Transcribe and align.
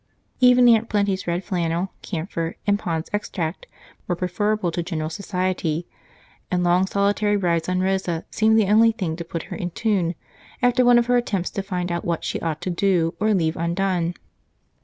Even 0.39 0.67
Aunt 0.67 0.89
Plenty's 0.89 1.27
red 1.27 1.43
flannel, 1.43 1.91
camphor, 2.01 2.55
and 2.65 2.79
Pond's 2.79 3.07
Extract 3.13 3.67
were 4.07 4.15
preferable 4.15 4.71
to 4.71 4.81
general 4.81 5.11
society, 5.11 5.87
and 6.49 6.63
long 6.63 6.87
solitary 6.87 7.37
rides 7.37 7.69
on 7.69 7.81
Rosa 7.81 8.25
seemed 8.31 8.57
the 8.57 8.65
only 8.67 8.91
thing 8.91 9.15
to 9.17 9.23
put 9.23 9.43
her 9.53 9.55
in 9.55 9.69
tune 9.69 10.15
after 10.59 10.83
one 10.83 10.97
of 10.97 11.05
her 11.05 11.17
attempts 11.17 11.51
to 11.51 11.61
find 11.61 11.91
out 11.91 12.03
what 12.03 12.23
she 12.23 12.39
ought 12.39 12.61
to 12.61 12.71
do 12.71 13.13
or 13.19 13.35
leave 13.35 13.55
undone. 13.55 14.15